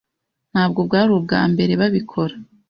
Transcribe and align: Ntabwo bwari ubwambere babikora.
Ntabwo 0.51 0.79
bwari 0.87 1.09
ubwambere 1.17 1.73
babikora. 1.81 2.35